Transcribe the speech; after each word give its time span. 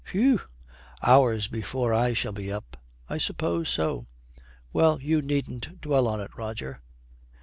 'Phew! 0.03 0.41
Hours 1.03 1.47
before 1.47 1.93
I 1.93 2.13
shall 2.15 2.31
be 2.31 2.51
up.' 2.51 2.75
'I 3.07 3.19
suppose 3.19 3.69
so.' 3.69 4.07
'Well, 4.73 4.99
you 4.99 5.21
needn't 5.21 5.79
dwell 5.79 6.07
on 6.07 6.19
it, 6.19 6.31
Roger.' 6.35 6.79